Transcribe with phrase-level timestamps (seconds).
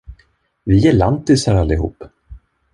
[0.65, 2.03] Vi är lantisar, allihop.